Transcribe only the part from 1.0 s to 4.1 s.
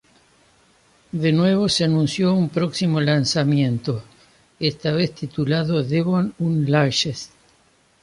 De nuevo se anunció un próximo lanzamiento,